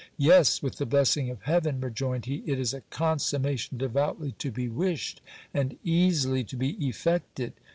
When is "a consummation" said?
2.73-3.77